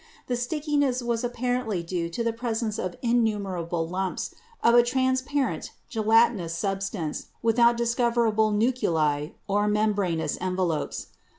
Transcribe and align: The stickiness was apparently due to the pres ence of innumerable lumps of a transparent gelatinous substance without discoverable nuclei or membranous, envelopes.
The 0.25 0.35
stickiness 0.35 1.03
was 1.03 1.23
apparently 1.23 1.83
due 1.83 2.09
to 2.09 2.23
the 2.23 2.33
pres 2.33 2.63
ence 2.63 2.79
of 2.79 2.95
innumerable 3.03 3.87
lumps 3.87 4.33
of 4.63 4.73
a 4.73 4.81
transparent 4.81 5.73
gelatinous 5.89 6.55
substance 6.55 7.27
without 7.43 7.77
discoverable 7.77 8.49
nuclei 8.49 9.29
or 9.47 9.67
membranous, 9.67 10.39
envelopes. 10.41 11.09